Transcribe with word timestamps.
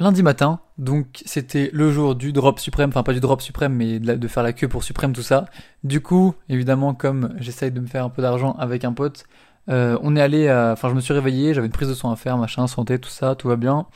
lundi 0.00 0.22
matin, 0.22 0.60
donc 0.78 1.22
c'était 1.26 1.70
le 1.72 1.92
jour 1.92 2.16
du 2.16 2.32
drop 2.32 2.58
suprême, 2.58 2.88
enfin 2.88 3.02
pas 3.02 3.12
du 3.12 3.20
drop 3.20 3.40
suprême, 3.40 3.74
mais 3.74 4.00
de, 4.00 4.28
faire 4.28 4.42
la 4.42 4.52
queue 4.52 4.66
pour 4.66 4.82
suprême, 4.82 5.12
tout 5.12 5.22
ça. 5.22 5.44
Du 5.84 6.00
coup, 6.00 6.34
évidemment, 6.48 6.94
comme 6.94 7.34
j'essaye 7.38 7.70
de 7.70 7.80
me 7.80 7.86
faire 7.86 8.04
un 8.04 8.10
peu 8.10 8.22
d'argent 8.22 8.56
avec 8.58 8.84
un 8.84 8.92
pote, 8.92 9.24
euh, 9.68 9.98
on 10.02 10.16
est 10.16 10.20
allé, 10.20 10.50
enfin 10.50 10.88
je 10.88 10.94
me 10.94 11.00
suis 11.00 11.14
réveillé, 11.14 11.54
j'avais 11.54 11.66
une 11.66 11.72
prise 11.72 11.88
de 11.88 11.94
soin 11.94 12.12
à 12.12 12.16
faire, 12.16 12.36
machin, 12.38 12.66
santé, 12.66 12.98
tout 12.98 13.10
ça, 13.10 13.34
tout 13.36 13.46
va 13.46 13.56
bien. 13.56 13.86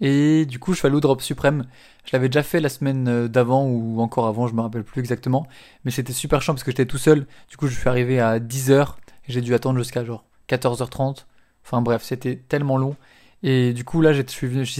Et 0.00 0.44
du 0.46 0.58
coup, 0.58 0.72
je 0.72 0.78
suis 0.78 0.86
allé 0.86 0.96
au 0.96 1.00
drop 1.00 1.22
suprême. 1.22 1.66
Je 2.04 2.10
l'avais 2.12 2.28
déjà 2.28 2.42
fait 2.42 2.60
la 2.60 2.68
semaine 2.68 3.08
euh, 3.08 3.28
d'avant 3.28 3.66
ou 3.66 4.00
encore 4.00 4.26
avant, 4.26 4.46
je 4.46 4.54
me 4.54 4.60
rappelle 4.60 4.84
plus 4.84 5.00
exactement. 5.00 5.46
Mais 5.84 5.90
c'était 5.90 6.12
super 6.12 6.42
chiant 6.42 6.54
parce 6.54 6.64
que 6.64 6.70
j'étais 6.70 6.86
tout 6.86 6.98
seul. 6.98 7.26
Du 7.48 7.56
coup, 7.56 7.68
je 7.68 7.78
suis 7.78 7.88
arrivé 7.88 8.20
à 8.20 8.38
10h 8.38 8.94
et 9.28 9.32
j'ai 9.32 9.40
dû 9.40 9.54
attendre 9.54 9.78
jusqu'à 9.78 10.04
genre 10.04 10.24
14h30. 10.48 11.24
Enfin 11.64 11.80
bref, 11.80 12.02
c'était 12.02 12.36
tellement 12.36 12.76
long. 12.76 12.96
Et 13.44 13.72
du 13.72 13.84
coup, 13.84 14.00
là, 14.00 14.12
j'y 14.12 14.24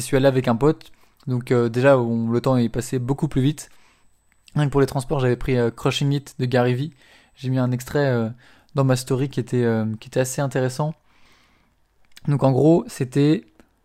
suis, 0.02 0.16
allé 0.16 0.26
avec 0.26 0.48
un 0.48 0.56
pote. 0.56 0.90
Donc 1.28 1.52
euh, 1.52 1.68
déjà, 1.68 1.94
le 1.96 2.40
temps 2.40 2.56
est 2.56 2.68
passé 2.68 2.98
beaucoup 2.98 3.28
plus 3.28 3.42
vite. 3.42 3.68
Rien 4.56 4.68
pour 4.68 4.80
les 4.80 4.86
transports, 4.86 5.20
j'avais 5.20 5.36
pris 5.36 5.56
euh, 5.56 5.70
Crushing 5.70 6.12
It 6.12 6.34
de 6.40 6.46
Gary 6.46 6.74
Vee. 6.74 6.92
J'ai 7.36 7.50
mis 7.50 7.58
un 7.58 7.70
extrait 7.70 8.32
dans 8.74 8.84
ma 8.84 8.96
story 8.96 9.28
qui 9.28 9.40
était, 9.40 9.66
qui 9.98 10.08
était 10.08 10.20
assez 10.20 10.40
intéressant. 10.40 10.94
Donc 12.28 12.44
en 12.44 12.52
gros, 12.52 12.84
c'était 12.86 13.44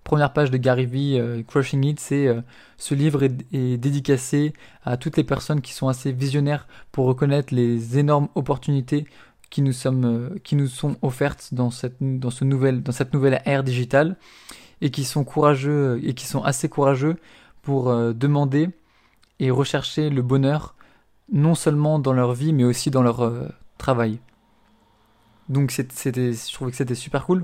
première 0.10 0.34
page 0.34 0.50
de 0.50 0.58
Gary 0.58 0.88
Vee, 0.88 1.20
euh, 1.20 1.44
Crushing 1.44 1.84
It, 1.86 2.00
c'est 2.00 2.28
euh, 2.28 2.42
ce 2.78 2.96
livre 2.96 3.22
est, 3.24 3.78
dédicacé 3.78 4.54
à 4.84 4.98
toutes 4.98 5.18
les 5.18 5.24
personnes 5.24 5.62
qui 5.62 5.72
sont 5.72 5.88
assez 5.88 6.12
visionnaires 6.12 6.68
pour 6.92 7.06
reconnaître 7.06 7.54
les 7.54 8.00
énormes 8.00 8.28
opportunités 8.34 9.06
qui 9.52 9.62
nous, 9.62 9.72
sommes, 9.72 10.06
euh, 10.06 10.40
qui 10.44 10.56
nous 10.56 10.68
sont 10.68 10.98
offertes 11.04 11.54
dans 11.54 11.70
cette, 11.70 11.98
dans, 12.00 12.32
ce 12.32 12.44
nouvel, 12.44 12.82
dans 12.82 12.92
cette 12.92 13.14
nouvelle 13.14 13.40
ère 13.46 13.64
digitale 13.64 14.18
et 14.82 14.92
qui 14.92 15.04
sont 15.04 15.24
courageux 15.24 16.00
et 16.04 16.14
qui 16.14 16.26
sont 16.26 16.44
assez 16.44 16.70
courageux 16.70 17.18
pour 17.62 17.94
demander 18.14 18.70
et 19.40 19.52
rechercher 19.52 20.10
le 20.10 20.22
bonheur 20.22 20.76
non 21.32 21.56
seulement 21.56 22.00
dans 22.00 22.14
leur 22.14 22.34
vie 22.34 22.54
mais 22.54 22.64
aussi 22.64 22.90
dans 22.90 23.04
leur 23.04 23.32
travail. 23.78 24.20
Donc 25.50 25.72
c'était, 25.72 26.34
je 26.34 26.54
trouvais 26.54 26.72
que 26.72 26.78
c'était 26.78 26.96
super 26.96 27.26
cool. 27.26 27.44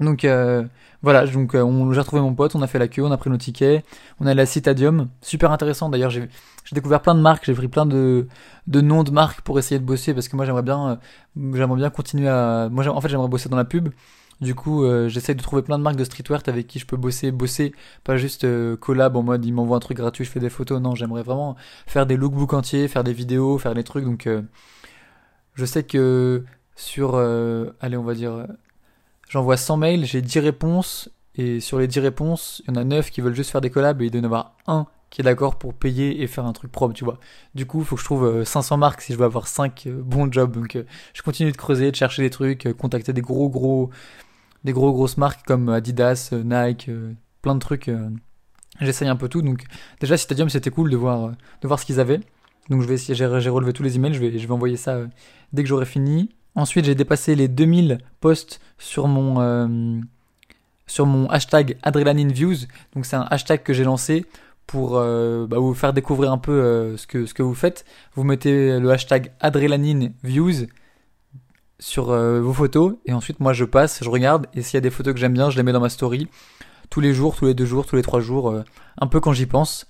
Donc 0.00 0.24
euh, 0.24 0.64
voilà, 1.02 1.26
donc 1.26 1.54
euh, 1.54 1.62
on, 1.62 1.92
j'ai 1.92 2.00
retrouvé 2.00 2.22
mon 2.22 2.34
pote, 2.34 2.54
on 2.54 2.62
a 2.62 2.66
fait 2.66 2.78
la 2.78 2.88
queue, 2.88 3.04
on 3.04 3.12
a 3.12 3.16
pris 3.16 3.30
nos 3.30 3.36
tickets, 3.36 3.84
on 4.20 4.26
est 4.26 4.30
allé 4.30 4.42
à 4.42 4.46
Citadium, 4.46 5.08
super 5.20 5.52
intéressant 5.52 5.90
d'ailleurs, 5.90 6.10
j'ai, 6.10 6.28
découvert 6.72 7.02
plein 7.02 7.14
de 7.14 7.20
marques, 7.20 7.44
j'ai 7.44 7.52
pris 7.52 7.68
plein 7.68 7.84
de, 7.84 8.26
de 8.66 8.80
noms 8.80 9.04
de 9.04 9.10
marques 9.10 9.42
pour 9.42 9.58
essayer 9.58 9.78
de 9.78 9.84
bosser 9.84 10.14
parce 10.14 10.28
que 10.28 10.36
moi 10.36 10.46
j'aimerais 10.46 10.62
bien, 10.62 10.88
euh, 10.88 10.96
j'aimerais 11.54 11.76
bien 11.76 11.90
continuer 11.90 12.28
à, 12.28 12.68
moi 12.70 12.86
en 12.88 13.00
fait 13.02 13.10
j'aimerais 13.10 13.28
bosser 13.28 13.50
dans 13.50 13.56
la 13.56 13.66
pub, 13.66 13.90
du 14.42 14.54
coup 14.54 14.84
j'essaie 15.08 15.34
de 15.34 15.42
trouver 15.42 15.62
plein 15.62 15.78
de 15.78 15.82
marques 15.82 15.96
de 15.96 16.04
streetwear 16.04 16.42
avec 16.46 16.66
qui 16.66 16.78
je 16.78 16.86
peux 16.86 16.96
bosser, 16.96 17.30
bosser, 17.30 17.72
pas 18.04 18.16
juste 18.16 18.46
collab 18.76 19.16
en 19.16 19.22
mode 19.22 19.44
il 19.44 19.52
m'envoie 19.52 19.76
un 19.76 19.80
truc 19.80 19.96
gratuit, 19.96 20.24
je 20.24 20.30
fais 20.30 20.40
des 20.40 20.50
photos, 20.50 20.80
non 20.80 20.94
j'aimerais 20.94 21.22
vraiment 21.22 21.56
faire 21.86 22.06
des 22.06 22.16
lookbooks 22.16 22.52
entiers, 22.52 22.88
faire 22.88 23.04
des 23.04 23.12
vidéos, 23.12 23.58
faire 23.58 23.74
des 23.74 23.84
trucs, 23.84 24.04
donc 24.04 24.28
je 25.54 25.64
sais 25.64 25.84
que 25.84 26.44
sur, 26.76 27.16
allez 27.16 27.96
on 27.96 28.04
va 28.04 28.14
dire 28.14 28.46
J'envoie 29.32 29.56
100 29.56 29.78
mails, 29.78 30.04
j'ai 30.04 30.20
10 30.20 30.40
réponses, 30.40 31.08
et 31.36 31.58
sur 31.60 31.78
les 31.78 31.86
10 31.86 32.00
réponses, 32.00 32.60
il 32.66 32.74
y 32.74 32.76
en 32.76 32.80
a 32.82 32.84
9 32.84 33.10
qui 33.10 33.22
veulent 33.22 33.34
juste 33.34 33.50
faire 33.50 33.62
des 33.62 33.70
collabs, 33.70 34.02
et 34.02 34.04
il 34.04 34.10
doit 34.10 34.20
y 34.20 34.22
en 34.22 34.26
avoir 34.26 34.56
un 34.66 34.86
qui 35.08 35.22
est 35.22 35.24
d'accord 35.24 35.56
pour 35.56 35.72
payer 35.72 36.22
et 36.22 36.26
faire 36.26 36.44
un 36.44 36.52
truc 36.52 36.70
propre, 36.70 36.92
tu 36.92 37.04
vois. 37.04 37.18
Du 37.54 37.64
coup, 37.64 37.78
il 37.80 37.86
faut 37.86 37.96
que 37.96 38.00
je 38.02 38.04
trouve 38.04 38.44
500 38.44 38.74
euh, 38.74 38.78
marques 38.78 39.00
si 39.00 39.14
je 39.14 39.18
veux 39.18 39.24
avoir 39.24 39.48
5 39.48 39.86
euh, 39.86 40.02
bons 40.02 40.30
jobs. 40.30 40.52
Donc, 40.52 40.76
euh, 40.76 40.84
je 41.14 41.22
continue 41.22 41.50
de 41.50 41.56
creuser, 41.56 41.90
de 41.90 41.96
chercher 41.96 42.20
des 42.20 42.28
trucs, 42.28 42.70
contacter 42.76 43.14
des 43.14 43.22
gros, 43.22 43.48
gros, 43.48 43.88
des 44.64 44.72
gros, 44.72 44.92
grosses 44.92 45.16
marques 45.16 45.44
comme 45.46 45.68
Adidas, 45.68 46.30
Nike, 46.32 46.90
plein 47.42 47.54
de 47.54 47.60
trucs. 47.60 47.90
J'essaye 48.80 49.08
un 49.08 49.16
peu 49.16 49.28
tout. 49.28 49.42
Donc, 49.42 49.64
déjà, 50.00 50.16
Citadium, 50.16 50.48
c'était 50.48 50.70
cool 50.70 50.90
de 50.90 50.96
voir, 50.96 51.32
ce 51.62 51.84
qu'ils 51.84 52.00
avaient. 52.00 52.20
Donc, 52.68 52.82
je 52.82 52.86
vais 52.86 52.96
j'ai 52.96 53.26
relevé 53.26 53.72
tous 53.72 53.82
les 53.82 53.96
emails, 53.96 54.14
je 54.14 54.20
vais, 54.20 54.50
envoyer 54.50 54.76
ça 54.76 55.00
dès 55.52 55.62
que 55.62 55.68
j'aurai 55.68 55.84
fini. 55.84 56.30
Ensuite, 56.54 56.84
j'ai 56.84 56.94
dépassé 56.94 57.34
les 57.34 57.48
2000 57.48 57.98
posts 58.20 58.60
sur 58.78 59.08
mon, 59.08 59.40
euh, 59.40 60.00
sur 60.86 61.06
mon 61.06 61.28
hashtag 61.28 61.76
AdrenalineViews. 61.82 62.66
Donc, 62.94 63.06
c'est 63.06 63.16
un 63.16 63.26
hashtag 63.30 63.62
que 63.62 63.72
j'ai 63.72 63.84
lancé 63.84 64.26
pour 64.66 64.96
euh, 64.96 65.46
bah, 65.46 65.58
vous 65.58 65.74
faire 65.74 65.92
découvrir 65.92 66.32
un 66.32 66.38
peu 66.38 66.52
euh, 66.52 66.96
ce, 66.96 67.06
que, 67.06 67.26
ce 67.26 67.34
que 67.34 67.42
vous 67.42 67.54
faites. 67.54 67.84
Vous 68.14 68.24
mettez 68.24 68.78
le 68.78 68.90
hashtag 68.90 69.32
AdrenalineViews 69.40 70.66
sur 71.82 72.06
vos 72.06 72.52
photos 72.52 72.94
et 73.06 73.12
ensuite 73.12 73.40
moi 73.40 73.52
je 73.52 73.64
passe, 73.64 74.04
je 74.04 74.08
regarde 74.08 74.46
et 74.54 74.62
s'il 74.62 74.74
y 74.74 74.78
a 74.78 74.80
des 74.80 74.90
photos 74.90 75.14
que 75.14 75.20
j'aime 75.20 75.32
bien, 75.32 75.50
je 75.50 75.56
les 75.56 75.62
mets 75.62 75.72
dans 75.72 75.80
ma 75.80 75.88
story. 75.88 76.28
Tous 76.90 77.00
les 77.00 77.12
jours, 77.12 77.34
tous 77.34 77.46
les 77.46 77.54
deux 77.54 77.64
jours, 77.64 77.86
tous 77.86 77.96
les 77.96 78.02
trois 78.02 78.20
jours, 78.20 78.54
un 78.98 79.06
peu 79.06 79.18
quand 79.18 79.32
j'y 79.32 79.46
pense. 79.46 79.86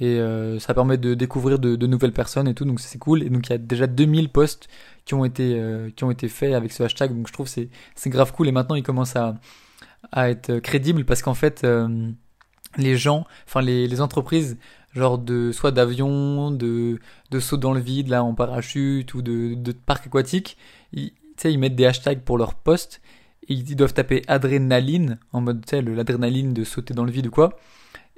Et 0.00 0.18
ça 0.58 0.74
permet 0.74 0.96
de 0.96 1.14
découvrir 1.14 1.58
de, 1.58 1.76
de, 1.76 1.86
nouvelles 1.86 2.12
personnes 2.12 2.48
et 2.48 2.54
tout 2.54 2.64
donc 2.64 2.80
c'est 2.80 2.98
cool. 2.98 3.22
Et 3.22 3.30
donc 3.30 3.46
il 3.48 3.50
y 3.50 3.54
a 3.54 3.58
déjà 3.58 3.86
2000 3.86 4.30
posts 4.30 4.68
qui 5.04 5.14
ont 5.14 5.24
été 5.24 5.58
euh, 5.58 5.90
qui 5.94 6.04
ont 6.04 6.10
été 6.10 6.28
faits 6.28 6.54
avec 6.54 6.72
ce 6.72 6.82
hashtag. 6.82 7.14
Donc 7.14 7.28
je 7.28 7.32
trouve 7.32 7.46
c'est 7.46 7.68
c'est 7.94 8.10
grave 8.10 8.32
cool. 8.32 8.48
Et 8.48 8.52
maintenant 8.52 8.74
il 8.74 8.82
commence 8.82 9.16
à 9.16 9.36
à 10.12 10.30
être 10.30 10.58
crédible 10.58 11.04
parce 11.04 11.22
qu'en 11.22 11.34
fait 11.34 11.64
euh, 11.64 12.10
les 12.76 12.96
gens, 12.96 13.26
enfin 13.46 13.60
les, 13.62 13.86
les 13.86 14.00
entreprises 14.00 14.56
genre 14.94 15.18
de 15.18 15.52
soit 15.52 15.70
d'avion, 15.72 16.50
de 16.50 16.98
de 17.30 17.40
saut 17.40 17.56
dans 17.56 17.72
le 17.72 17.80
vide 17.80 18.08
là 18.08 18.22
en 18.24 18.34
parachute 18.34 19.14
ou 19.14 19.22
de 19.22 19.54
de 19.54 19.72
parc 19.72 20.06
aquatique, 20.06 20.56
ils 21.44 21.58
mettent 21.58 21.76
des 21.76 21.86
hashtags 21.86 22.20
pour 22.20 22.38
leurs 22.38 22.54
posts 22.54 23.00
et 23.48 23.54
ils 23.54 23.76
doivent 23.76 23.94
taper 23.94 24.22
adrénaline 24.26 25.18
en 25.32 25.40
mode 25.40 25.64
tu 25.66 25.70
sais 25.70 25.82
l'adrénaline 25.82 26.52
de 26.54 26.64
sauter 26.64 26.94
dans 26.94 27.04
le 27.04 27.10
vide 27.10 27.26
ou 27.26 27.30
quoi 27.30 27.58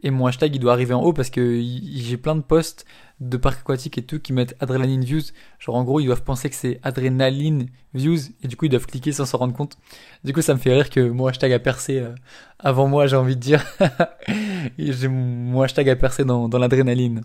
et 0.02 0.10
mon 0.10 0.26
hashtag 0.26 0.54
il 0.54 0.58
doit 0.58 0.72
arriver 0.72 0.94
en 0.94 1.02
haut 1.02 1.12
parce 1.12 1.30
que 1.30 1.60
j'ai 1.94 2.16
plein 2.16 2.36
de 2.36 2.42
posts 2.42 2.84
de 3.20 3.36
parcs 3.38 3.60
aquatiques 3.60 3.96
et 3.96 4.02
tout 4.02 4.20
qui 4.20 4.34
mettent 4.34 4.54
Adrenaline 4.60 5.02
Views. 5.02 5.22
Genre 5.58 5.74
en 5.74 5.84
gros 5.84 6.00
ils 6.00 6.06
doivent 6.06 6.22
penser 6.22 6.50
que 6.50 6.54
c'est 6.54 6.78
Adrenaline 6.82 7.68
Views 7.94 8.18
et 8.42 8.48
du 8.48 8.56
coup 8.56 8.66
ils 8.66 8.70
doivent 8.70 8.86
cliquer 8.86 9.12
sans 9.12 9.24
s'en 9.24 9.38
rendre 9.38 9.54
compte. 9.54 9.78
Du 10.22 10.32
coup 10.32 10.42
ça 10.42 10.54
me 10.54 10.58
fait 10.58 10.72
rire 10.72 10.90
que 10.90 11.00
mon 11.00 11.26
hashtag 11.26 11.52
a 11.52 11.58
percé 11.58 11.98
euh, 11.98 12.14
avant 12.58 12.88
moi 12.88 13.06
j'ai 13.06 13.16
envie 13.16 13.36
de 13.36 13.40
dire. 13.40 13.64
j'ai 14.78 15.08
mon 15.08 15.62
hashtag 15.62 15.88
a 15.88 15.96
percé 15.96 16.24
dans, 16.24 16.48
dans 16.48 16.58
l'adrénaline 16.58 17.22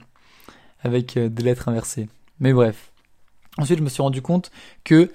avec 0.81 1.17
euh, 1.17 1.27
des 1.27 1.43
lettres 1.43 1.67
inversées. 1.67 2.07
Mais 2.39 2.53
bref. 2.53 2.91
Ensuite 3.57 3.79
je 3.79 3.83
me 3.83 3.89
suis 3.89 4.01
rendu 4.01 4.21
compte 4.21 4.49
que 4.85 5.11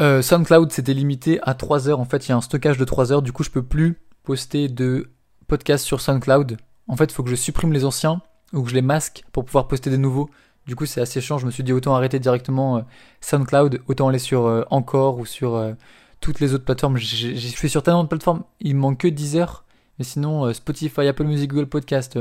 euh, 0.00 0.22
SoundCloud 0.22 0.72
c'était 0.72 0.94
limité 0.94 1.40
à 1.42 1.54
3 1.54 1.88
heures. 1.88 2.00
En 2.00 2.04
fait 2.04 2.26
il 2.26 2.30
y 2.30 2.32
a 2.32 2.36
un 2.36 2.40
stockage 2.40 2.78
de 2.78 2.84
3 2.84 3.12
heures. 3.12 3.22
Du 3.22 3.32
coup 3.32 3.42
je 3.42 3.50
peux 3.50 3.62
plus 3.62 3.98
poster 4.22 4.68
de 4.68 5.10
podcast 5.46 5.84
sur 5.84 6.00
SoundCloud 6.00 6.58
en 6.88 6.96
fait, 6.96 7.04
il 7.04 7.12
faut 7.12 7.22
que 7.22 7.30
je 7.30 7.36
supprime 7.36 7.72
les 7.72 7.84
anciens 7.84 8.22
ou 8.52 8.62
que 8.62 8.70
je 8.70 8.74
les 8.74 8.82
masque 8.82 9.22
pour 9.32 9.44
pouvoir 9.44 9.68
poster 9.68 9.90
des 9.90 9.98
nouveaux. 9.98 10.30
Du 10.66 10.74
coup, 10.74 10.86
c'est 10.86 11.00
assez 11.00 11.20
chiant. 11.20 11.38
Je 11.38 11.46
me 11.46 11.50
suis 11.50 11.62
dit 11.62 11.72
autant 11.72 11.94
arrêter 11.94 12.18
directement 12.18 12.78
euh, 12.78 12.80
SoundCloud, 13.20 13.82
autant 13.86 14.08
aller 14.08 14.18
sur 14.18 14.46
euh, 14.46 14.64
Encore 14.70 15.18
ou 15.18 15.26
sur 15.26 15.54
euh, 15.54 15.74
toutes 16.20 16.40
les 16.40 16.54
autres 16.54 16.64
plateformes. 16.64 16.96
Je 16.96 17.36
suis 17.36 17.68
sur 17.68 17.82
tellement 17.82 18.04
de 18.04 18.08
plateformes, 18.08 18.42
il 18.60 18.74
me 18.74 18.80
manque 18.80 18.98
que 18.98 19.08
10 19.08 19.36
heures. 19.36 19.64
Mais 19.98 20.04
sinon, 20.04 20.52
Spotify, 20.52 21.08
Apple 21.08 21.24
Music, 21.24 21.50
Google 21.50 21.66
Podcast, 21.66 22.16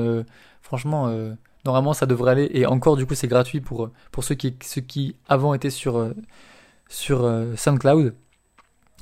franchement, 0.64 1.14
normalement, 1.64 1.94
ça 1.94 2.08
devrait 2.08 2.32
aller. 2.32 2.50
Et 2.52 2.66
encore, 2.66 2.98
du 2.98 3.06
coup, 3.06 3.14
c'est 3.14 3.28
gratuit 3.28 3.62
pour, 3.62 3.92
pour 4.12 4.24
ceux, 4.24 4.34
qui, 4.34 4.56
ceux 4.64 4.82
qui 4.82 5.16
avant 5.30 5.54
étaient 5.54 5.70
sur, 5.70 6.12
sur 6.90 7.30
SoundCloud. 7.56 8.14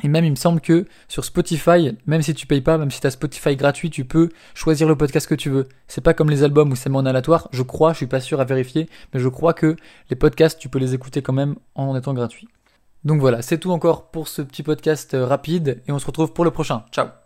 Et 0.04 0.10
même, 0.10 0.26
il 0.26 0.32
me 0.32 0.36
semble 0.36 0.60
que 0.60 0.86
sur 1.08 1.24
Spotify, 1.24 1.98
même 2.06 2.22
si 2.22 2.34
tu 2.34 2.48
payes 2.48 2.62
pas, 2.62 2.78
même 2.78 2.92
si 2.92 3.00
tu 3.00 3.08
as 3.08 3.12
Spotify 3.12 3.56
gratuit, 3.56 3.90
tu 3.90 4.04
peux 4.04 4.30
choisir 4.54 4.88
le 4.88 4.96
podcast 4.96 5.26
que 5.28 5.36
tu 5.36 5.50
veux. 5.50 5.70
C'est 5.88 6.02
pas 6.02 6.14
comme 6.14 6.30
les 6.30 6.44
albums 6.44 6.72
où 6.72 6.76
c'est 6.76 6.90
en 6.90 7.06
aléatoire. 7.06 7.48
Je 7.54 7.64
crois, 7.64 7.94
je 7.94 7.98
suis 7.98 8.08
pas 8.08 8.20
sûr 8.20 8.42
à 8.42 8.46
vérifier, 8.46 8.90
mais 9.14 9.20
je 9.22 9.30
crois 9.30 9.54
que 9.54 9.76
les 10.10 10.16
podcasts, 10.16 10.60
tu 10.60 10.68
peux 10.68 10.80
les 10.80 10.94
écouter 10.94 11.22
quand 11.22 11.34
même 11.34 11.56
en 11.76 11.96
étant 11.96 12.14
gratuit. 12.14 12.50
Donc 13.06 13.22
voilà, 13.22 13.42
c'est 13.42 13.60
tout 13.60 13.72
encore 13.72 14.10
pour 14.10 14.28
ce 14.28 14.42
petit 14.42 14.64
podcast 14.64 15.14
euh, 15.14 15.26
rapide 15.26 15.82
et 15.88 15.92
on 15.92 16.00
se 16.00 16.08
retrouve 16.08 16.34
pour 16.34 16.44
le 16.44 16.52
prochain. 16.52 16.84
Ciao 16.92 17.25